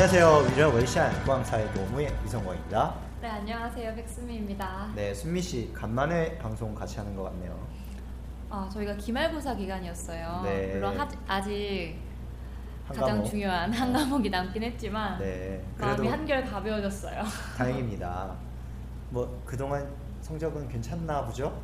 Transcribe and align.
안녕하세요. 0.00 0.46
위전 0.48 0.74
웨이시안 0.76 1.24
포항사의 1.24 1.72
노무의 1.74 2.16
이성광입니다. 2.24 2.94
네, 3.20 3.28
안녕하세요. 3.30 3.96
백수미입니다. 3.96 4.92
네, 4.94 5.12
순미 5.12 5.42
씨 5.42 5.72
간만에 5.74 6.38
방송 6.38 6.72
같이 6.72 6.98
하는 6.98 7.16
것 7.16 7.24
같네요. 7.24 7.58
아, 8.48 8.68
저희가 8.72 8.94
기말고사 8.94 9.56
기간이었어요. 9.56 10.42
네. 10.44 10.74
물론 10.74 11.00
하, 11.00 11.08
아직 11.26 11.96
한 12.86 12.96
가장 12.96 13.16
과목. 13.16 13.24
중요한 13.28 13.72
한 13.72 13.92
과목이 13.92 14.30
남긴 14.30 14.62
했지만 14.62 15.18
네, 15.18 15.64
마음이 15.76 16.06
한결 16.06 16.44
가벼워졌어요. 16.44 17.24
다행입니다. 17.58 18.36
뭐 19.10 19.42
그동안 19.44 19.84
성적은 20.20 20.68
괜찮나 20.68 21.24
보죠? 21.24 21.60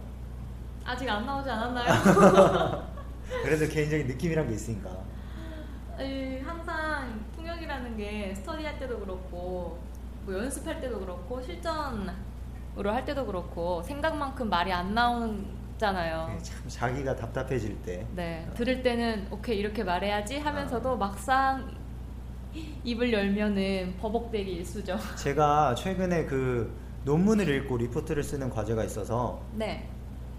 아직 0.84 1.08
안 1.08 1.24
나오지 1.24 1.48
않았나요? 1.48 2.84
그래도 3.44 3.68
개인적인 3.68 4.08
느낌이란 4.08 4.48
게 4.48 4.54
있으니까. 4.54 4.90
에이, 5.96 6.40
항상 6.40 7.03
통역이라는 7.94 7.96
게 7.96 8.34
스터디할 8.34 8.78
때도 8.78 8.98
그렇고 9.00 9.78
뭐 10.24 10.34
연습할 10.34 10.80
때도 10.80 11.00
그렇고 11.00 11.40
실전으로 11.40 12.12
할 12.86 13.04
때도 13.04 13.24
그렇고 13.26 13.82
생각만큼 13.82 14.48
말이 14.48 14.72
안 14.72 14.94
나오잖아요. 14.94 16.28
네, 16.28 16.38
참 16.42 16.62
자기가 16.68 17.16
답답해질 17.16 17.82
때. 17.82 18.06
네, 18.14 18.46
들을 18.54 18.82
때는 18.82 19.28
오케이 19.30 19.58
이렇게 19.58 19.82
말해야지 19.82 20.38
하면서도 20.38 20.96
막상 20.96 21.70
입을 22.84 23.12
열면은 23.12 23.96
버벅대기 23.98 24.52
일수죠. 24.52 24.96
제가 25.16 25.74
최근에 25.74 26.26
그 26.26 26.72
논문을 27.04 27.48
읽고 27.48 27.76
리포트를 27.78 28.22
쓰는 28.22 28.48
과제가 28.50 28.84
있어서 28.84 29.42
네. 29.54 29.88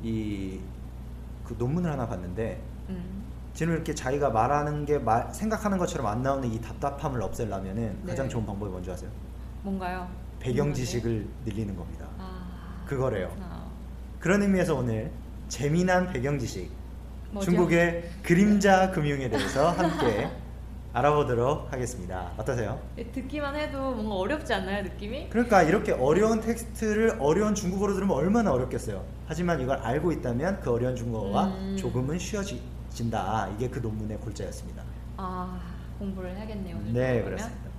이그 0.01 1.55
논문을 1.57 1.91
하나 1.91 2.07
봤는데 2.07 2.61
음. 2.89 3.14
지금 3.55 3.73
이렇게 3.73 3.95
자기가 3.95 4.29
말하는 4.31 4.85
게 4.85 4.99
말, 4.99 5.33
생각하는 5.33 5.77
것처럼 5.77 6.07
안 6.07 6.21
나오는 6.21 6.51
이 6.51 6.59
답답함을 6.59 7.21
없애려면은 7.21 7.99
네. 8.03 8.09
가장 8.09 8.27
좋은 8.27 8.45
방법이 8.45 8.69
뭔지 8.69 8.91
아세요? 8.91 9.09
뭔가요? 9.63 10.07
배경? 10.39 10.73
지식을 10.73 11.25
늘리는 11.45 11.75
겁니다. 11.75 12.05
아, 12.19 12.83
그거래요. 12.85 13.27
그렇구나. 13.29 13.65
그런 14.19 14.41
의미에서 14.41 14.75
오늘 14.75 15.09
재미난 15.47 16.11
배경 16.11 16.37
지식 16.37 16.69
뭐죠? 17.31 17.49
중국의 17.49 18.09
그림자 18.21 18.91
금융에 18.91 19.29
대해서 19.29 19.71
함께 19.71 20.29
알아보도록 20.91 21.71
하겠습니다. 21.71 22.31
어떠세요? 22.37 22.79
예, 22.97 23.05
듣기만 23.05 23.55
해도 23.55 23.91
뭔가 23.91 24.15
어렵지 24.15 24.53
않나요, 24.53 24.83
느낌이? 24.83 25.29
그러니까 25.29 25.63
이렇게 25.63 25.93
어려운 25.93 26.41
텍스트를 26.41 27.17
어려운 27.19 27.55
중국어로 27.55 27.93
들으면 27.93 28.15
얼마나 28.15 28.51
어렵겠어요. 28.51 29.03
하지만 29.27 29.61
이걸 29.61 29.77
알고 29.77 30.11
있다면 30.11 30.59
그 30.59 30.71
어려운 30.71 30.95
중국어가 30.95 31.47
음. 31.47 31.75
조금은 31.77 32.19
쉬워 32.19 32.43
진다. 32.95 33.49
이게 33.55 33.69
그 33.69 33.79
논문의 33.79 34.17
골자였습니다. 34.17 34.81
아, 35.17 35.59
공부를 35.99 36.35
해야겠네요. 36.35 36.77
오늘 36.77 36.93
네, 36.93 37.21
그러면. 37.21 37.25
그렇습니다. 37.25 37.69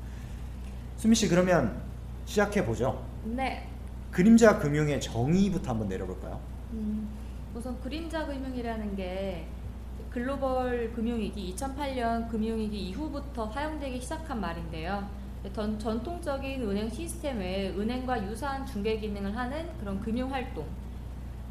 수미 0.98 1.14
씨 1.14 1.28
그러면 1.28 1.80
시작해 2.26 2.64
보죠. 2.64 3.02
네. 3.24 3.66
그림자 4.10 4.58
금융의 4.58 5.00
정의부터 5.00 5.70
한번 5.70 5.88
내려볼까요? 5.88 6.38
음, 6.72 7.08
우선 7.54 7.80
그림자 7.80 8.26
금융이라는 8.26 8.94
게 8.94 9.46
글로벌 10.10 10.92
금융위기 10.92 11.54
2008년 11.54 12.28
금융위기 12.28 12.88
이후부터 12.88 13.50
사용되기 13.50 14.00
시작한 14.00 14.40
말인데요. 14.40 15.08
전, 15.54 15.78
전통적인 15.78 16.62
은행 16.62 16.90
시스템 16.90 17.38
외에 17.38 17.70
은행과 17.70 18.26
유사한 18.26 18.66
중개 18.66 18.98
기능을 18.98 19.34
하는 19.34 19.66
그런 19.78 20.00
금융 20.00 20.32
활동. 20.32 20.66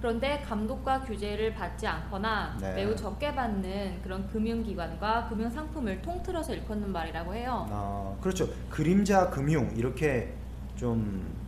그런데 0.05 0.39
감독과 0.47 1.01
규제를 1.01 1.55
받지 1.55 1.87
않거나 1.87 2.57
네. 2.61 2.75
매우 2.75 2.95
적게 2.95 3.33
받는 3.33 4.03
그런 4.03 4.27
금융기관과 4.27 5.27
금융 5.29 5.49
상품을 5.49 6.03
통틀어서 6.03 6.53
일컫는 6.53 6.91
말이라고 6.91 7.33
해요. 7.33 7.65
어, 7.71 8.15
그렇죠. 8.21 8.47
그림자 8.69 9.31
금융 9.31 9.71
이렇게 9.75 10.31
좀 10.75 11.45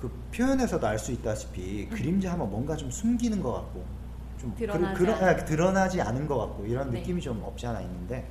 그 0.00 0.10
표현에서도 0.34 0.86
알 0.86 0.98
수 0.98 1.12
있다시피 1.12 1.86
그림자 1.90 2.32
하면 2.32 2.50
뭔가 2.50 2.74
좀 2.74 2.90
숨기는 2.90 3.42
것 3.42 3.52
같고 3.52 3.84
좀 4.40 4.48
음. 4.48 4.54
드러나지 4.56 4.98
그, 4.98 5.04
런 5.04 5.22
않은. 5.22 5.44
드러나지 5.44 6.00
않은 6.00 6.26
것 6.26 6.38
같고 6.38 6.64
이런 6.64 6.90
네. 6.90 7.00
느낌이 7.00 7.20
좀 7.20 7.42
없지 7.44 7.66
않아 7.66 7.82
있는데 7.82 8.26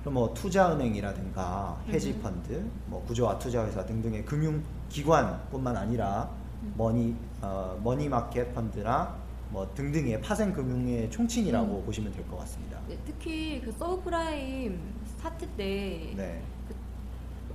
그럼 0.00 0.14
뭐 0.14 0.32
투자은행이라든가 0.32 1.82
음. 1.86 1.92
헤지펀드, 1.92 2.64
뭐 2.86 3.04
구조화 3.04 3.38
투자회사 3.38 3.84
등등의 3.84 4.24
금융 4.24 4.62
기관뿐만 4.88 5.76
아니라 5.76 6.30
음. 6.32 6.39
money 6.76 7.14
어, 7.42 7.78
money 7.82 8.08
market 8.08 8.52
fund나 8.54 9.14
뭐 9.50 9.68
등등의 9.74 10.20
파생 10.20 10.52
금융의 10.52 11.10
총칭이라고 11.10 11.78
음. 11.80 11.84
보시면 11.86 12.12
될 12.12 12.24
것 12.28 12.38
같습니다. 12.40 12.78
네, 12.88 12.96
특히 13.04 13.60
그 13.64 13.72
서브프라임 13.72 14.78
사태 15.18 15.46
때 15.56 16.12
네. 16.16 16.42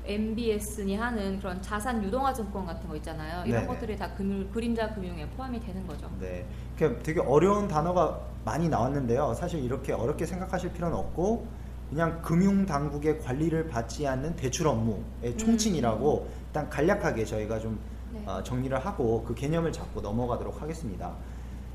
MBS니 0.06 0.96
하는 0.96 1.40
그런 1.40 1.60
자산 1.62 2.04
유동화 2.04 2.32
증권 2.32 2.66
같은 2.66 2.88
거 2.88 2.96
있잖아요. 2.98 3.44
이런 3.46 3.62
네네. 3.62 3.68
것들이 3.68 3.98
다 3.98 4.14
금융, 4.14 4.48
그림자 4.52 4.94
금융에 4.94 5.28
포함이 5.30 5.60
되는 5.60 5.86
거죠. 5.88 6.10
네, 6.20 6.46
그 6.78 7.00
되게 7.02 7.20
어려운 7.22 7.68
단어가 7.68 8.20
많이 8.44 8.70
나왔는데요. 8.70 9.34
사실 9.34 9.64
이렇게 9.64 9.94
어렵게 9.94 10.26
생각하실 10.28 10.74
필요는 10.74 10.96
없고 10.96 11.48
그냥 11.90 12.22
금융 12.22 12.66
당국의 12.66 13.20
관리를 13.20 13.68
받지 13.68 14.06
않는 14.08 14.36
대출 14.36 14.68
업무의 14.68 15.38
총칭이라고 15.38 16.28
일단 16.48 16.70
간략하게 16.70 17.26
저희가 17.26 17.60
좀 17.60 17.80
네. 18.16 18.24
어, 18.26 18.42
정리를 18.42 18.78
하고 18.78 19.24
그 19.24 19.36
개념을 19.36 19.72
잡고 19.72 20.00
넘어가도록 20.02 20.62
하겠습니다. 20.62 21.14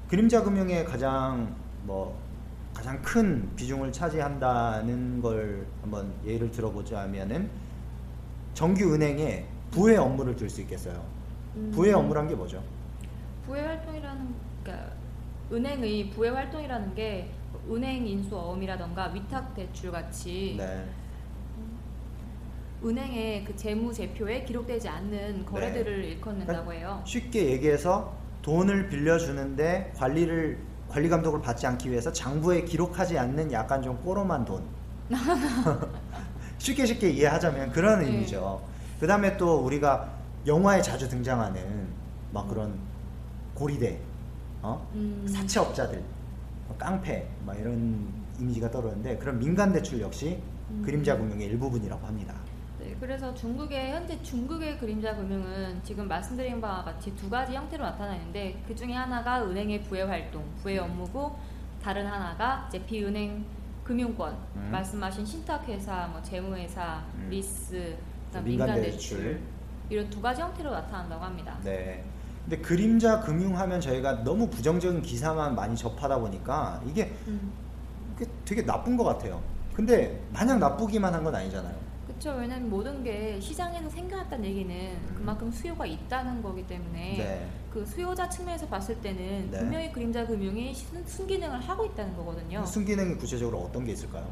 그림자 0.09 0.43
금융의 0.43 0.85
가장 0.87 1.55
뭐 1.85 2.19
가장 2.73 3.01
큰 3.03 3.51
비중을 3.57 3.93
차지한다는 3.93 5.21
걸 5.21 5.67
한번 5.83 6.13
예를 6.25 6.51
들어보자면은 6.51 7.51
정규 8.55 8.95
은행의 8.95 9.47
부의 9.71 9.97
업무를 9.99 10.35
들 10.35 10.49
수 10.49 10.61
있겠어요. 10.63 11.05
음. 11.57 11.71
부의 11.75 11.93
업무란 11.93 12.27
게 12.27 12.35
뭐죠? 12.35 12.63
부의 13.47 13.63
활동이라는 13.65 14.35
그러니까 14.63 14.93
은행의 15.53 16.11
부의 16.11 16.31
활동이라는 16.33 16.95
게 16.95 17.31
은행 17.69 18.07
인수 18.07 18.37
어음이라던가 18.37 19.07
위탁 19.09 19.55
대출 19.55 19.91
같이 19.91 20.55
네. 20.57 20.85
은행의 22.85 23.45
그 23.45 23.55
재무 23.57 23.93
제표에 23.93 24.45
기록되지 24.45 24.89
않는 24.89 25.45
거래들을 25.47 26.05
일컫는다고 26.05 26.73
해요. 26.73 27.03
쉽게 27.05 27.51
얘기해서 27.51 28.15
돈을 28.43 28.89
빌려주는데 28.89 29.93
관리를 29.97 30.59
관리 30.89 31.09
감독을 31.09 31.41
받지 31.41 31.67
않기 31.67 31.91
위해서 31.91 32.13
장부에 32.13 32.63
기록하지 32.65 33.19
않는 33.19 33.53
약간 33.53 33.83
좀 33.83 33.97
꼬롬한 34.03 34.45
돈. 34.45 34.65
쉽게 36.59 36.87
쉽게 36.87 37.11
이해하자면 37.11 37.71
그런 37.73 38.01
네. 38.01 38.07
의미죠. 38.07 38.63
그 38.99 39.07
다음에 39.07 39.37
또 39.37 39.59
우리가 39.59 40.11
영화에 40.47 40.83
자주 40.83 41.09
등장하는 41.09 41.89
막 42.33 42.49
그런 42.49 42.79
고리대, 43.55 43.99
어? 44.63 44.87
음. 44.95 45.27
사채업자들, 45.29 46.03
뭐 46.67 46.77
깡패, 46.79 47.27
막 47.45 47.59
이런 47.59 48.09
이미지가 48.39 48.71
떠오르는데 48.71 49.19
그런 49.19 49.39
민간 49.39 49.73
대출 49.73 50.01
역시 50.01 50.39
음. 50.71 50.83
그림자 50.85 51.17
금융의 51.17 51.47
일부분이라고 51.49 52.07
합니다. 52.07 52.35
네, 52.81 52.97
그래서 52.99 53.35
중국의 53.35 53.91
현재 53.93 54.21
중국의 54.23 54.79
그림자 54.79 55.15
금융은 55.15 55.81
지금 55.85 56.09
말씀드린 56.09 56.63
바와 56.63 56.83
같이 56.83 57.15
두 57.15 57.29
가지 57.29 57.55
형태로 57.55 57.85
나타나 57.85 58.17
있는데 58.17 58.59
그 58.67 58.75
중에 58.75 58.95
하나가 58.95 59.45
은행의 59.45 59.83
부의 59.83 60.07
활동, 60.07 60.43
부의 60.63 60.79
업무고 60.79 61.37
다른 61.83 62.07
하나가 62.07 62.65
이제 62.69 62.83
비은행 62.87 63.45
금융권, 63.85 64.35
음. 64.57 64.69
말씀하신 64.73 65.27
신탁회사, 65.27 66.09
뭐 66.11 66.23
재무회사, 66.23 67.03
음. 67.17 67.27
리스, 67.29 67.95
민간 68.43 68.75
대출. 68.81 69.41
이런 69.91 70.09
두 70.09 70.23
가지 70.23 70.41
형태로 70.41 70.71
나타난다고 70.71 71.23
합니다. 71.23 71.59
네. 71.63 72.03
근데 72.45 72.59
그림자 72.63 73.21
금융하면 73.21 73.81
저희가 73.81 74.25
너무 74.25 74.49
부정적인 74.49 75.03
기사만 75.03 75.55
많이 75.55 75.77
접하다 75.77 76.19
보니까 76.19 76.81
이게 76.87 77.13
음. 77.27 77.53
되게 78.47 78.65
나쁜 78.65 78.97
것 78.97 79.05
같아요. 79.05 79.43
근데 79.75 80.23
마냥 80.33 80.59
나쁘기만 80.59 81.13
한 81.13 81.23
건 81.25 81.35
아니잖아요. 81.35 81.90
그렇죠. 82.21 82.39
왜냐하면 82.39 82.69
모든 82.69 83.03
게 83.03 83.41
시장에서 83.41 83.89
생겨났다는 83.89 84.45
얘기는 84.45 84.99
그만큼 85.17 85.51
수요가 85.51 85.87
있다는 85.87 86.43
거기 86.43 86.67
때문에 86.67 87.13
음. 87.13 87.19
네. 87.19 87.49
그 87.73 87.87
수요자 87.87 88.29
측면에서 88.29 88.67
봤을 88.67 89.01
때는 89.01 89.51
네. 89.51 89.59
분명히 89.59 89.91
그림자 89.91 90.27
금융이 90.27 90.75
순, 90.75 91.03
순기능을 91.07 91.59
하고 91.61 91.87
있다는 91.87 92.15
거거든요. 92.15 92.65
순기능이 92.67 93.17
구체적으로 93.17 93.61
어떤 93.61 93.87
게 93.87 93.93
있을까요? 93.93 94.31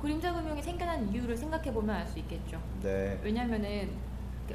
그림자 0.00 0.32
금융이 0.32 0.62
생겨난 0.62 1.12
이유를 1.12 1.36
생각해 1.36 1.70
보면 1.70 1.94
알 1.94 2.06
수 2.06 2.18
있겠죠. 2.20 2.58
네. 2.82 3.18
왜냐하면은 3.22 3.90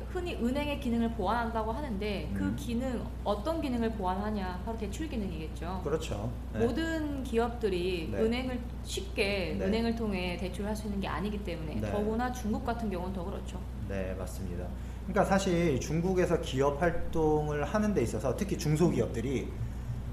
흔히 0.10 0.36
은행의 0.36 0.80
기능을 0.80 1.12
보완한다고 1.12 1.72
하는데 1.72 2.30
그 2.34 2.44
음. 2.44 2.56
기능 2.56 3.04
어떤 3.24 3.62
기능을 3.62 3.92
보완하냐 3.92 4.62
바로 4.66 4.78
대출 4.78 5.08
기능이겠죠. 5.10 5.82
그렇죠. 5.84 6.32
네. 6.54 6.66
모든 6.66 7.24
기업들이 7.24 8.10
네. 8.12 8.20
은행을 8.20 8.60
쉽게 8.84 9.56
네. 9.60 9.66
은행을 9.66 9.96
통해 9.96 10.38
대출을 10.38 10.70
할수 10.70 10.88
있는 10.88 11.00
게 11.00 11.08
아니기 11.08 11.44
때문에 11.44 11.76
네. 11.76 11.92
더구나 11.92 12.32
중국 12.32 12.66
같은 12.66 12.90
경우는 12.90 13.14
더 13.14 13.24
그렇죠. 13.24 13.60
네, 13.88 14.14
맞습니다. 14.18 14.66
그러니까 15.08 15.26
사실 15.26 15.80
중국에서 15.80 16.40
기업 16.42 16.82
활동을 16.82 17.66
하는 17.66 17.94
데 17.94 18.02
있어서 18.02 18.36
특히 18.36 18.58
중소기업들이 18.58 19.48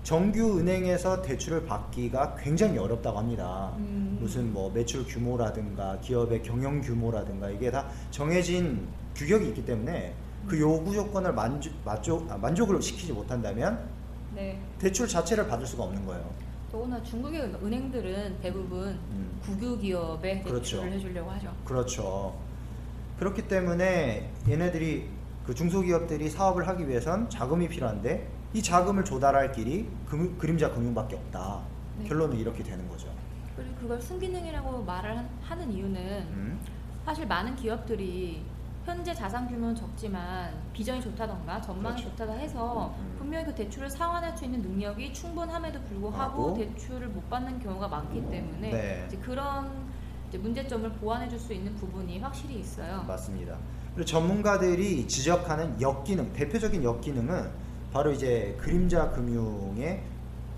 정규 0.03 0.59
은행에서 0.59 1.23
대출을 1.23 1.67
받기가 1.67 2.37
굉장히 2.37 2.79
어렵다고 2.79 3.19
합니다. 3.19 3.75
음. 3.77 4.17
무슨 4.21 4.53
뭐 4.53 4.71
매출 4.73 5.05
규모라든가 5.05 5.99
기업의 6.00 6.43
경영 6.43 6.81
규모라든가 6.81 7.50
이게 7.50 7.71
다 7.71 7.87
정해진 8.11 8.88
규격이 9.20 9.49
있기 9.49 9.64
때문에 9.67 10.14
그 10.49 10.58
요구 10.58 10.94
조건을 10.94 11.34
만족, 11.34 11.75
만족, 11.84 12.31
아, 12.32 12.38
만족을 12.38 12.81
시키지 12.81 13.12
못한다면 13.12 13.87
네. 14.34 14.58
대출 14.78 15.06
자체를 15.06 15.46
받을 15.46 15.67
수가 15.67 15.82
없는 15.84 16.06
거예요. 16.06 16.25
더구나 16.72 17.02
중국의 17.02 17.40
은- 17.43 17.55
은행들은 17.62 18.40
대부분 18.40 18.88
음. 18.88 19.38
국유 19.43 19.76
기업에 19.78 20.37
대출을 20.37 20.52
그렇죠. 20.52 20.82
해주려고 20.84 21.31
하죠. 21.32 21.52
그렇죠. 21.67 22.34
그렇기 23.19 23.46
때문에 23.46 24.31
얘네들이 24.49 25.06
그 25.44 25.55
중소기업들이 25.55 26.31
사업을 26.31 26.67
하기 26.69 26.88
위해선 26.88 27.28
자금이 27.28 27.69
필요한데 27.69 28.26
이 28.55 28.62
자금을 28.62 29.05
조달할 29.05 29.52
길이 29.52 29.87
금, 30.06 30.38
그림자 30.38 30.70
금융밖에 30.72 31.17
없다. 31.17 31.61
네. 31.99 32.08
결론은 32.08 32.38
이렇게 32.38 32.62
되는 32.62 32.88
거죠. 32.88 33.08
그리고 33.55 33.75
그걸 33.75 34.00
순기능이라고 34.00 34.82
말을 34.84 35.19
한- 35.19 35.28
하는 35.43 35.70
이유는 35.70 36.00
음. 36.00 36.58
사실 37.05 37.26
많은 37.26 37.55
기업들이 37.56 38.43
현재 38.90 39.14
자산 39.14 39.46
규모는 39.46 39.72
적지만 39.76 40.52
비전이 40.72 41.00
좋다던가 41.00 41.60
전망이 41.60 41.94
그렇죠. 41.94 42.10
좋다다 42.10 42.32
해서 42.32 42.92
음. 42.98 43.14
분명히 43.19 43.46
그 43.46 43.54
대출을 43.54 43.88
상환할 43.88 44.37
수 44.37 44.44
있는 44.44 44.60
능력이 44.62 45.12
충분함에도 45.12 45.81
불구하고 45.82 46.48
하고. 46.48 46.54
대출을 46.54 47.06
못 47.08 47.31
받는 47.31 47.60
경우가 47.60 47.87
많기 47.87 48.20
때문에 48.28 48.70
네. 48.70 49.04
이제 49.06 49.16
그런 49.19 49.70
이제 50.28 50.38
문제점을 50.38 50.90
보완해 50.94 51.28
줄 51.28 51.38
수 51.38 51.52
있는 51.52 51.72
부분이 51.76 52.19
확실히 52.19 52.58
있어요. 52.58 53.04
맞습니다. 53.06 53.56
그리고 53.94 54.04
전문가들이 54.04 55.06
지적하는 55.06 55.81
역기능, 55.81 56.32
대표적인 56.32 56.82
역기능은 56.82 57.50
바로 57.93 58.10
이제 58.10 58.56
그림자 58.60 59.08
금융의 59.10 60.02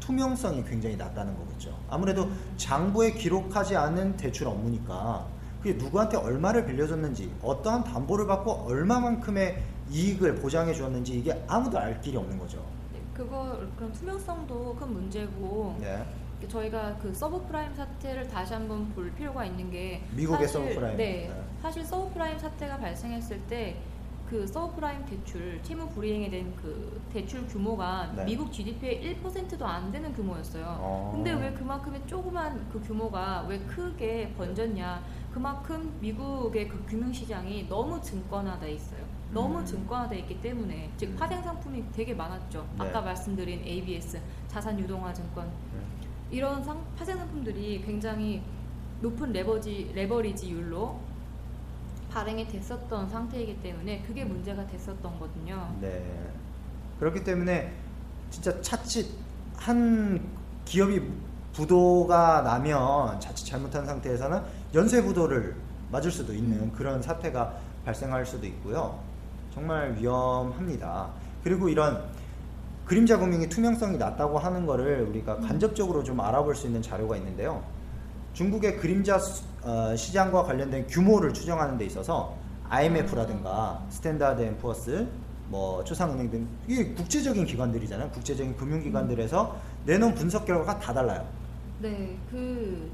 투명성이 0.01 0.65
굉장히 0.65 0.97
낮다는 0.97 1.37
거겠죠. 1.37 1.79
아무래도 1.89 2.31
장부에 2.57 3.13
기록하지 3.13 3.77
않은 3.77 4.17
대출 4.17 4.49
업무니까 4.49 5.27
그게 5.63 5.75
누구한테 5.75 6.17
얼마를 6.17 6.67
빌려줬는지 6.67 7.31
어떠한 7.41 7.85
담보를 7.85 8.27
받고 8.27 8.51
얼마만큼의 8.67 9.63
이익을 9.91 10.35
보장해 10.37 10.75
주었는지 10.75 11.19
이게 11.19 11.41
아무도 11.47 11.79
알 11.79 12.01
길이 12.01 12.17
없는 12.17 12.37
거죠. 12.37 12.59
네, 12.93 13.01
그거 13.15 13.57
그런 13.77 13.93
투명성도 13.93 14.75
큰 14.75 14.93
문제고 14.93 15.77
네. 15.81 16.05
저희가 16.49 16.97
그 17.01 17.15
서브프라임 17.15 17.73
사태를 17.77 18.27
다시 18.27 18.55
한번 18.55 18.89
볼 18.91 19.13
필요가 19.13 19.45
있는 19.45 19.71
게 19.71 20.03
미국의 20.17 20.49
사실- 20.49 20.63
서브프라임. 20.69 20.97
네, 20.97 21.29
네. 21.33 21.43
사실 21.63 21.85
서브프라임 21.85 22.39
사태가 22.39 22.79
발생했을 22.79 23.41
때 23.43 23.77
그 24.29 24.47
서브프라임 24.47 25.05
대출 25.05 25.61
채무 25.63 25.87
불이행에 25.91 26.31
된그 26.31 27.03
대출 27.13 27.47
규모가 27.49 28.11
네. 28.17 28.25
미국 28.25 28.51
GDP의 28.51 29.19
1%도 29.23 29.67
안 29.67 29.93
되는 29.93 30.11
규모였어요. 30.15 30.65
어. 30.67 31.13
근데 31.15 31.33
왜 31.35 31.53
그만큼의 31.53 32.01
조그만 32.07 32.67
그 32.73 32.81
규모가 32.81 33.45
왜 33.47 33.59
크게 33.59 34.33
번졌냐? 34.39 35.03
그만큼 35.33 35.97
미국의 36.01 36.69
그 36.69 36.85
금융 36.85 37.13
시장이 37.13 37.69
너무 37.69 38.01
증권화돼 38.01 38.73
있어요. 38.73 39.01
너무 39.33 39.61
음. 39.61 39.65
증권화돼 39.65 40.19
있기 40.21 40.41
때문에 40.41 40.91
즉 40.97 41.11
음. 41.11 41.17
파생 41.17 41.43
상품이 41.43 41.85
되게 41.93 42.15
많았죠. 42.15 42.69
네. 42.79 42.85
아까 42.85 43.01
말씀드린 43.01 43.63
ABS 43.65 44.21
자산 44.49 44.79
유동화 44.79 45.13
증권 45.13 45.51
이런 46.31 46.63
상, 46.63 46.83
파생 46.97 47.17
상품들이 47.17 47.83
굉장히 47.85 48.43
높은 49.01 49.33
레버지, 49.33 49.91
레버리지율로 49.95 51.01
발행이 52.11 52.47
됐었던 52.49 53.09
상태이기 53.09 53.63
때문에 53.63 54.03
그게 54.03 54.25
문제가 54.25 54.67
됐었던 54.67 55.03
거거든요. 55.03 55.77
네. 55.81 56.31
그렇기 57.01 57.25
때문에 57.25 57.73
진짜 58.31 58.61
차칫 58.61 59.11
한 59.57 60.27
기업이 60.65 61.01
부도가 61.53 62.43
나면 62.43 63.21
자칫 63.21 63.45
잘못한 63.45 63.85
상태에서는 63.87 64.41
연쇄 64.75 65.03
부도를 65.03 65.55
맞을 65.91 66.11
수도 66.11 66.33
있는 66.33 66.59
음. 66.59 66.73
그런 66.75 67.03
사태가 67.03 67.53
발생할 67.85 68.25
수도 68.25 68.47
있고요. 68.47 68.99
정말 69.53 69.95
위험합니다. 69.99 71.09
그리고 71.45 71.69
이런 71.69 72.03
그림자 72.87 73.19
금융이 73.19 73.49
투명성이 73.49 73.99
낮다고 73.99 74.39
하는 74.39 74.65
거를 74.67 75.03
우리가 75.03 75.35
음. 75.35 75.47
간접적으로 75.47 76.03
좀 76.03 76.21
알아볼 76.21 76.55
수 76.55 76.67
있는 76.67 76.81
자료가 76.81 77.17
있는데요. 77.17 77.63
중국의 78.33 78.79
그림자 78.79 79.19
수- 79.19 79.45
어, 79.63 79.95
시장과 79.95 80.45
관련된 80.45 80.87
규모를 80.89 81.33
추정하는 81.35 81.77
데 81.77 81.85
있어서 81.85 82.35
IMF라든가 82.71 83.83
스탠다드 83.91 84.41
앤 84.41 84.57
푸어스, 84.57 85.07
뭐 85.49 85.85
초상은행 85.85 86.31
등 86.31 86.49
이게 86.67 86.95
국제적인 86.95 87.45
기관들이잖아요. 87.45 88.09
국제적인 88.11 88.57
금융기관들에서 88.57 89.55
내놓은 89.85 90.15
분석 90.15 90.47
결과가 90.47 90.79
다 90.79 90.95
달라요. 90.95 91.27
네, 91.83 92.17
그 92.31 92.91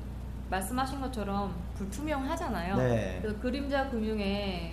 말씀하신 0.48 1.00
것처럼 1.02 1.54
불투명하잖아요. 1.74 2.76
네. 2.76 3.18
그래서 3.20 3.38
그림자 3.38 3.90
금융의 3.90 4.72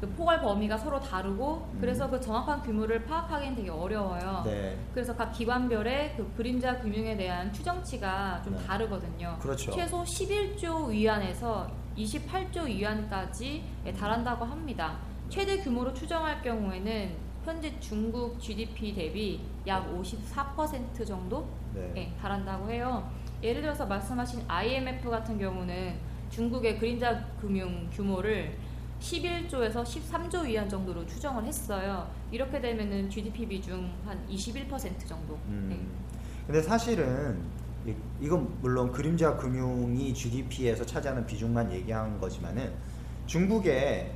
그 0.00 0.08
포괄 0.08 0.40
범위가 0.40 0.76
서로 0.76 0.98
다르고 0.98 1.68
음. 1.74 1.78
그래서 1.80 2.10
그 2.10 2.20
정확한 2.20 2.60
규모를 2.62 3.04
파악하기는 3.04 3.54
되게 3.54 3.70
어려워요. 3.70 4.42
네, 4.44 4.76
그래서 4.92 5.14
각 5.14 5.30
기관별의 5.30 6.14
그 6.16 6.32
그림자 6.36 6.80
금융에 6.80 7.16
대한 7.16 7.52
추정치가 7.52 8.42
좀 8.44 8.56
네. 8.56 8.66
다르거든요. 8.66 9.38
그렇죠. 9.40 9.70
최소 9.70 10.02
11조 10.02 10.88
위안에서 10.88 11.70
28조 11.96 12.64
위안까지 12.64 13.62
달한다고 13.96 14.44
합니다. 14.44 14.98
최대 15.28 15.58
규모로 15.58 15.94
추정할 15.94 16.42
경우에는 16.42 17.14
현재 17.44 17.78
중국 17.78 18.40
GDP 18.40 18.92
대비 18.94 19.40
약 19.68 19.88
54% 19.94 21.06
정도 21.06 21.46
네, 21.74 21.92
에 21.96 22.12
달한다고 22.20 22.68
해요. 22.68 23.08
예를 23.42 23.62
들어서 23.62 23.86
말씀하신 23.86 24.42
IMF 24.46 25.10
같은 25.10 25.38
경우는 25.38 25.94
중국의 26.30 26.78
그림자 26.78 27.24
금융 27.40 27.88
규모를 27.92 28.56
11조에서 29.00 29.82
13조 29.82 30.44
위안 30.46 30.68
정도로 30.68 31.04
추정을 31.06 31.44
했어요. 31.44 32.08
이렇게 32.30 32.60
되면은 32.60 33.10
GDP 33.10 33.46
비중 33.46 33.90
한 34.06 34.18
21% 34.30 34.70
정도. 35.06 35.34
음. 35.48 35.66
네. 35.68 35.78
근데 36.46 36.62
사실은 36.62 37.40
이- 37.84 37.94
이건 38.20 38.48
물론 38.60 38.92
그림자 38.92 39.36
금융이 39.36 40.14
GDP에서 40.14 40.86
차지하는 40.86 41.26
비중만 41.26 41.72
얘기한 41.72 42.18
거지만은 42.20 42.72
중국의 43.26 44.12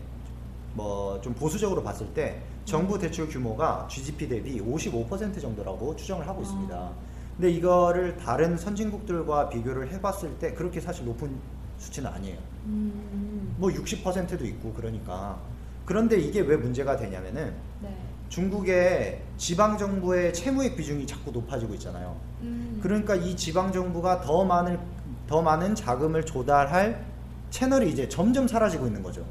뭐 0.75 1.21
좀 1.21 1.35
보수적으로 1.35 1.83
봤을 1.83 2.07
때 2.15 2.41
정부 2.65 2.99
대출 2.99 3.29
규모가 3.29 3.89
GDP 3.91 4.29
대비 4.29 4.61
55% 4.61 5.41
정도라고 5.41 5.97
추정을 5.97 6.27
하고 6.29 6.43
있습니다. 6.43 6.77
아. 6.77 6.93
근데 7.37 7.51
이거를 7.51 8.17
다른 8.17 8.57
선진국들과 8.57 9.51
비교를 9.51 9.91
해봤을 9.93 10.39
때 10.39 10.55
그렇게 10.55 10.81
사실 10.81 11.05
높은 11.05 11.31
수치는 11.79 12.11
아니에요. 12.11 12.39
음, 12.65 13.55
뭐 13.59 13.71
60%도 13.71 14.45
있고 14.47 14.73
그러니까 14.73 15.39
그런데 15.85 16.19
이게 16.19 16.41
왜 16.41 16.57
문제가 16.57 16.97
되냐면은 16.97 17.55
네. 17.83 17.95
중국의 18.29 19.23
지방 19.37 19.77
정부의 19.77 20.33
채무액 20.33 20.77
비중이 20.77 21.07
자꾸 21.07 21.31
높아지고 21.31 21.75
있잖아요. 21.75 22.17
음, 22.41 22.81
그러니까 22.83 23.15
이 23.15 23.37
지방 23.37 23.71
정부가 23.71 24.21
더 24.23 24.45
많은 24.45 24.79
더 25.27 25.43
많은 25.43 25.75
자금을 25.75 26.25
조달할 26.25 27.05
채널이 27.51 27.91
이제 27.91 28.09
점점 28.09 28.49
사라지고 28.49 28.87
있는 28.87 29.03
거죠. 29.03 29.25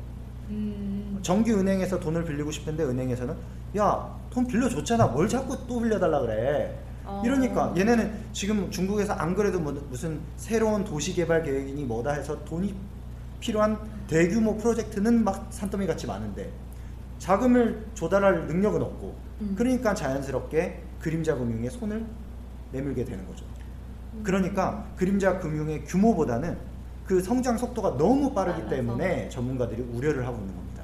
음, 0.49 1.19
정규 1.23 1.51
은행에서 1.59 1.99
돈을 1.99 2.23
빌리고 2.23 2.51
싶은데 2.51 2.83
은행에서는 2.83 3.35
야 3.77 4.15
돈 4.35 4.45
빌려줬잖아 4.45 5.07
뭘 5.07 5.29
자꾸 5.29 5.57
또 5.65 5.79
빌려달라 5.79 6.19
그래. 6.19 6.77
어. 7.05 7.21
이러니까 7.25 7.73
얘네는 7.77 8.11
지금 8.33 8.69
중국에서 8.69 9.13
안 9.13 9.35
그래도 9.35 9.59
뭐 9.59 9.73
무슨 9.89 10.19
새로운 10.37 10.83
도시 10.83 11.13
개발 11.13 11.43
계획이니 11.43 11.83
뭐다 11.85 12.11
해서 12.11 12.43
돈이 12.45 12.75
필요한 13.39 13.77
대규모 14.07 14.57
프로젝트는 14.57 15.23
막 15.23 15.47
산더미 15.51 15.85
같이 15.87 16.07
많은데 16.07 16.51
자금을 17.19 17.85
조달할 17.93 18.47
능력은 18.47 18.81
없고 18.81 19.15
음. 19.41 19.55
그러니까 19.57 19.93
자연스럽게 19.93 20.81
그림자 20.99 21.35
금융에 21.35 21.69
손을 21.69 22.05
내밀게 22.71 23.05
되는 23.05 23.25
거죠. 23.27 23.45
음. 24.13 24.21
그러니까 24.23 24.85
그림자 24.95 25.39
금융의 25.39 25.85
규모보다는 25.85 26.57
그 27.05 27.21
성장 27.21 27.57
속도가 27.57 27.97
너무 27.97 28.33
빠르기 28.33 28.61
빨라서. 28.61 28.75
때문에 28.75 29.29
전문가들이 29.29 29.83
우려를 29.93 30.25
하고 30.25 30.39
있는 30.39 30.55
겁니다. 30.55 30.74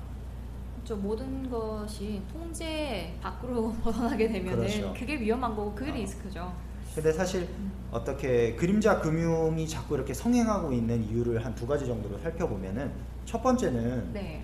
저 0.84 0.96
모든 0.96 1.50
것이 1.50 2.22
통제 2.32 3.14
밖으로 3.22 3.72
벗어나게 3.84 4.28
되면은 4.28 4.58
그렇죠. 4.68 4.94
그게 4.98 5.20
위험한 5.20 5.56
거고 5.56 5.74
그게 5.74 5.92
어. 5.92 5.94
리스크죠. 5.96 6.52
근데 6.96 7.12
사실 7.14 7.48
어떻게 7.92 8.54
그림자 8.56 9.00
금융이 9.00 9.66
자꾸 9.68 9.96
이렇게 9.96 10.14
성행하고 10.14 10.74
있는 10.74 11.04
이유를 11.04 11.46
한 11.46 11.56
두 11.56 11.66
가지 11.68 11.86
정도로 11.86 12.18
살펴보면은 12.20 12.92
첫 13.26 13.42
번째는 13.42 14.12
네. 14.14 14.44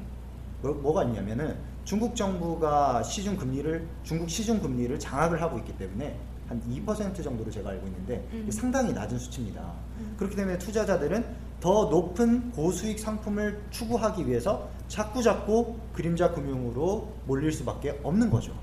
뭐, 0.62 0.74
뭐가 0.74 1.03
있냐면은 1.03 1.58
중국 1.84 2.15
정부가 2.15 3.01
시중 3.03 3.36
금리를 3.36 3.88
중국 4.03 4.29
시중 4.29 4.62
금리를 4.62 4.98
장악을 5.00 5.41
하고 5.41 5.58
있기 5.58 5.77
때문에 5.77 6.17
한 6.48 6.62
2% 6.70 7.22
정도로 7.24 7.51
제가 7.51 7.72
알고 7.72 7.88
있는데 7.88 8.25
음. 8.32 8.50
상당히 8.50 8.94
낮은 8.94 9.17
수치입니다. 9.17 9.74
음. 10.00 10.13
그렇기 10.17 10.36
때문에 10.36 10.58
투자자들은 10.58 11.25
더 11.59 11.85
높은 11.85 12.51
고수익 12.51 12.99
상품을 12.99 13.61
추구하기 13.71 14.27
위해서 14.27 14.69
자꾸 14.87 15.21
자꾸 15.21 15.75
그림자 15.93 16.31
금융으로 16.31 17.11
몰릴 17.25 17.51
수밖에 17.51 17.99
없는 18.03 18.29
거죠. 18.29 18.53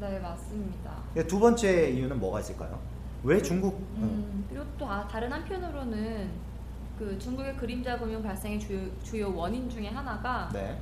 네, 0.00 0.18
맞습니다. 0.18 0.92
예, 1.16 1.24
두 1.24 1.38
번째 1.38 1.90
이유는 1.90 2.18
뭐가 2.18 2.40
있을까요? 2.40 2.78
왜 3.22 3.40
중국 3.40 3.74
어, 3.74 3.96
음, 3.98 4.44
그리고 4.48 4.66
또 4.76 4.86
아, 4.86 5.06
다른 5.08 5.32
한편으로는 5.32 6.30
그 6.98 7.18
중국의 7.18 7.56
그림자 7.56 7.98
금융 7.98 8.22
발생의 8.22 8.60
주요, 8.60 8.80
주요 9.02 9.34
원인 9.34 9.70
중에 9.70 9.88
하나가 9.88 10.50
네. 10.52 10.78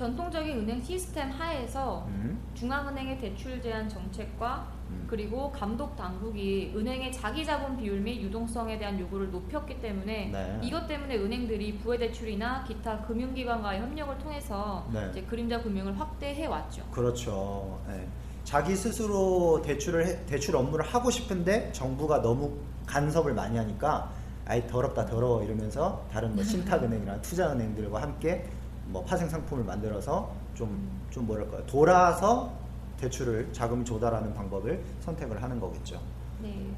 그 0.00 0.06
전통적인 0.06 0.60
은행 0.60 0.80
시스템 0.80 1.30
하에서 1.30 2.06
음, 2.08 2.40
중앙은행의 2.54 3.18
대출 3.18 3.60
제한 3.60 3.86
정책과 3.86 4.66
음. 4.88 5.04
그리고 5.06 5.52
감독 5.52 5.94
당국이 5.94 6.72
은행의 6.74 7.12
자기 7.12 7.44
자본 7.44 7.76
비율 7.76 8.00
및 8.00 8.22
유동성에 8.22 8.78
대한 8.78 8.98
요구를 8.98 9.30
높였기 9.30 9.78
때문에 9.82 10.30
네. 10.32 10.60
이것 10.62 10.86
때문에 10.88 11.18
은행들이 11.18 11.76
부의 11.80 11.98
대출이나 11.98 12.64
기타 12.64 13.02
금융기관과의 13.02 13.80
협력을 13.82 14.16
통해서 14.16 14.88
네. 14.90 15.06
이제 15.10 15.22
그림자 15.22 15.62
금융을 15.62 16.00
확대해 16.00 16.46
왔죠. 16.46 16.82
그렇죠. 16.90 17.78
예. 17.90 18.08
자기 18.44 18.74
스스로 18.74 19.60
대출을 19.62 20.06
해- 20.06 20.24
대출 20.24 20.56
업무를 20.56 20.82
하고 20.82 21.10
싶은데 21.10 21.70
정부가 21.72 22.22
너무 22.22 22.56
간섭을 22.86 23.34
많이 23.34 23.58
하니까 23.58 24.10
아이 24.46 24.66
더럽다 24.66 25.04
더러워 25.04 25.44
이러면서 25.44 26.06
다른 26.10 26.34
뭐 26.34 26.42
신탁은행이나 26.42 27.20
투자은행들과 27.20 28.00
함께 28.00 28.48
뭐 28.90 29.04
파생 29.04 29.28
상품을 29.28 29.64
만들어서 29.64 30.32
좀 30.54 31.00
좀 31.10 31.26
뭐랄까요 31.26 31.64
돌아서 31.66 32.52
대출을 32.98 33.52
자금을 33.52 33.84
조달하는 33.84 34.32
방법을 34.34 34.82
선택을 35.00 35.42
하는 35.42 35.58
거겠죠. 35.58 36.00
네. 36.40 36.70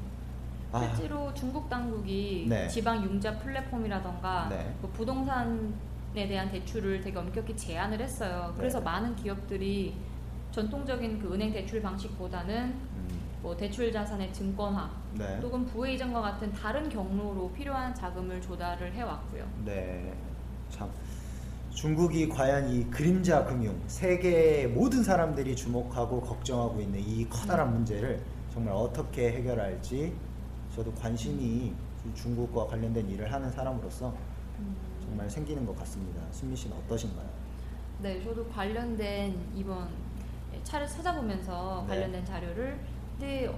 아. 0.71 0.79
실제로 0.79 1.33
중국 1.33 1.69
당국이 1.69 2.47
네. 2.49 2.67
지방 2.67 3.03
융자 3.03 3.37
플랫폼이라던가 3.37 4.47
네. 4.49 4.75
뭐 4.81 4.89
부동산에 4.91 5.71
대한 6.13 6.49
대출을 6.49 7.01
되게 7.01 7.17
엄격히 7.17 7.55
제한을 7.55 8.01
했어요. 8.01 8.53
그래서 8.57 8.79
네. 8.79 8.85
많은 8.85 9.15
기업들이 9.15 9.95
전통적인 10.51 11.19
그 11.19 11.33
은행 11.33 11.51
대출 11.51 11.81
방식보다는 11.81 12.65
음, 12.65 13.07
뭐 13.41 13.55
대출 13.55 13.91
자산의 13.91 14.33
증권화 14.33 14.89
네. 15.15 15.39
또는 15.41 15.65
부의 15.65 15.95
이전과 15.95 16.21
같은 16.21 16.51
다른 16.53 16.89
경로로 16.89 17.51
필요한 17.51 17.93
자금을 17.93 18.41
조달을 18.41 18.93
해왔고요. 18.93 19.45
네. 19.65 20.13
참 20.69 20.89
중국이 21.73 22.29
과연 22.29 22.69
이 22.69 22.85
그림자 22.85 23.43
금융 23.43 23.81
세계 23.87 24.67
모든 24.67 25.03
사람들이 25.03 25.55
주목하고 25.55 26.21
걱정하고 26.21 26.79
있는 26.79 26.99
이 26.99 27.27
커다란 27.27 27.69
음. 27.69 27.73
문제를 27.73 28.21
정말 28.53 28.73
어떻게 28.75 29.31
해결할지 29.31 30.13
저도 30.75 30.93
관심이 30.93 31.73
중국과 32.13 32.67
관련된 32.67 33.09
일을 33.09 33.31
하는 33.31 33.49
사람으로서 33.49 34.13
정말 35.01 35.29
생기는 35.29 35.65
것 35.65 35.75
같습니다. 35.79 36.21
순미 36.31 36.55
씨는 36.55 36.77
어떠신가요? 36.77 37.27
네, 38.01 38.23
저도 38.23 38.47
관련된 38.47 39.35
이번 39.55 39.89
차를 40.63 40.87
찾아보면서 40.87 41.85
네. 41.87 41.95
관련된 41.95 42.23
자료를 42.23 42.79
근데 43.17 43.51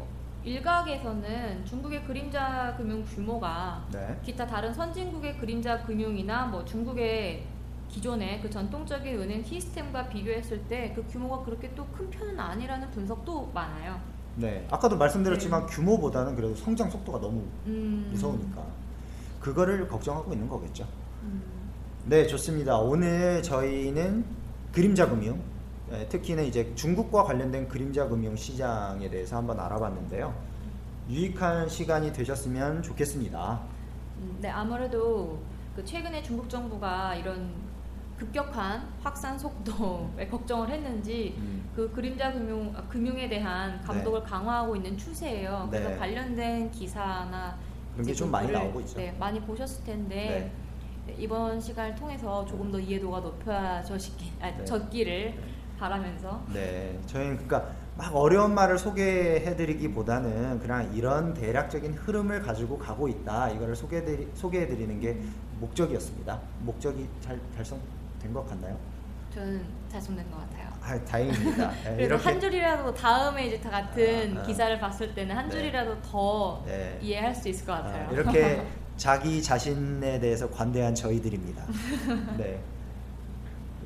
일각에서는 0.44 1.66
중국의 1.66 2.06
그림자 2.06 2.74
금융 2.78 3.04
규모가 3.04 3.86
네. 3.92 4.18
기타 4.24 4.48
다른 4.48 4.74
선진국의 4.74 5.38
그림자 5.38 5.84
금융이나 5.84 6.46
뭐 6.46 6.64
중국의 6.64 7.44
기존의 7.90 8.42
그 8.42 8.50
전통적인 8.50 9.20
은행 9.22 9.44
시스템과 9.44 10.10
비교했을 10.10 10.62
때 10.68 10.94
그 10.96 11.06
규모가 11.08 11.44
그렇게 11.46 11.74
또 11.76 11.86
큰 11.96 12.10
편은 12.10 12.40
아니라는 12.40 12.92
분석도 12.92 13.52
많아요. 13.54 14.00
네. 14.36 14.68
아까도 14.70 14.98
말씀드렸지만 14.98 15.66
규모보다는 15.68 16.36
그래도 16.36 16.54
성장 16.56 16.90
속도가 16.90 17.20
너무 17.20 17.44
음, 17.68 18.08
무서우니까 18.12 18.64
그거를 19.40 19.88
걱정하고 19.88 20.34
있는 20.34 20.50
거겠죠. 20.50 20.86
음, 21.24 21.42
네, 22.06 22.28
좋습니다. 22.28 22.78
오늘 22.78 23.42
저희는 23.42 24.26
그림자 24.74 25.08
금융, 25.08 25.40
예, 25.94 26.06
특히는 26.10 26.44
이제 26.46 26.74
중국과 26.76 27.24
관련된 27.24 27.68
그림자 27.70 28.08
금융 28.10 28.36
시장에 28.36 29.10
대해서 29.10 29.38
한번 29.38 29.58
알아봤는데요. 29.60 30.34
유익한 31.10 31.70
시간이 31.70 32.12
되셨으면 32.12 32.82
좋겠습니다. 32.84 33.62
음, 34.20 34.38
네, 34.42 34.50
아무래도 34.50 35.40
그 35.76 35.86
최근에 35.86 36.24
중국 36.24 36.50
정부가 36.50 37.16
이런 37.16 37.50
급격한 38.18 38.88
확산 39.02 39.38
속도에 39.38 40.28
걱정을 40.32 40.70
했는지 40.70 41.36
음, 41.38 41.70
그 41.76 41.92
그림자 41.92 42.32
금융 42.32 42.74
아, 42.76 42.82
금융에 42.88 43.28
대한 43.28 43.82
감독을 43.82 44.24
강화하고 44.24 44.76
있는 44.76 44.98
추세예요. 44.98 45.68
그래서 45.70 45.90
네. 45.90 45.98
관련된 45.98 46.72
기사나 46.72 47.58
그런 47.94 48.08
게 48.08 48.14
좀 48.14 48.32
많이 48.32 48.52
나오고 48.52 48.80
있죠. 48.82 48.98
네, 48.98 49.14
많이 49.20 49.40
보셨을 49.42 49.84
텐데 49.84 50.16
네. 50.16 50.52
네, 51.14 51.16
이번 51.20 51.60
시간을 51.60 51.96
통해서 51.96 52.46
조금 52.46 52.72
더 52.72 52.80
이해도가 52.80 53.20
높아졌기, 53.20 54.34
아, 54.42 54.50
네. 54.52 54.66
졌기를 54.66 55.34
바라면서 55.78 56.42
네, 56.54 56.98
저희는 57.06 57.36
그러니까 57.46 57.70
막 57.98 58.16
어려운 58.16 58.54
말을 58.56 58.78
소개해드리기보다는 58.78 60.60
그냥 60.60 60.92
이런 60.94 61.34
대략적인 61.34 61.94
흐름을 61.94 62.42
가지고 62.42 62.78
가고 62.78 63.08
있다. 63.08 63.50
이거를 63.52 63.76
소개해드리, 63.76 64.30
소개해드리는 64.34 65.00
게 65.00 65.22
목적이었습니다. 65.60 66.40
목적이 66.62 67.08
잘 67.22 67.40
달성 67.56 67.80
된 68.26 68.34
것 68.34 68.48
같나요? 68.50 68.78
저는 69.34 69.64
달성된 69.92 70.32
것 70.32 70.38
같아요. 70.38 70.70
아, 70.82 71.06
다행입니다. 71.06 71.72
네, 71.84 72.08
그래서 72.08 72.16
한 72.30 72.40
줄이라도 72.40 72.94
다음에 72.94 73.48
이제 73.48 73.60
다 73.60 73.70
같은 73.70 74.38
아, 74.38 74.42
아. 74.42 74.44
기사를 74.44 74.80
봤을 74.80 75.14
때는 75.14 75.36
한 75.36 75.50
네. 75.50 75.56
줄이라도 75.56 76.02
더 76.02 76.64
네. 76.66 76.98
이해할 77.02 77.36
수 77.36 77.50
있을 77.50 77.66
것 77.66 77.74
아, 77.74 77.82
같아요. 77.84 78.10
이렇게 78.12 78.66
자기 78.98 79.44
자신에 79.44 80.20
대해서 80.20 80.50
관대한 80.50 80.96
저희들입니다. 80.96 81.66
네. 82.38 82.60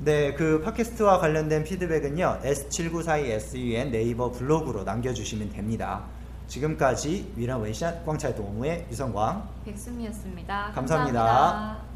네, 0.01 0.34
그 0.34 0.62
팟캐스트와 0.62 1.19
관련된 1.19 1.63
피드백은요, 1.65 2.39
S7942SUN 2.43 3.89
네이버 3.89 4.31
블로그로 4.31 4.84
남겨주시면 4.84 5.50
됩니다. 5.50 6.03
지금까지 6.48 7.34
위라 7.36 7.58
웨이샷 7.58 8.05
광차이 8.05 8.34
동무의 8.36 8.88
유성광. 8.89 9.48
백수미였습니다 9.65 10.72
감사합니다. 10.74 11.19
감사합니다. 11.24 11.88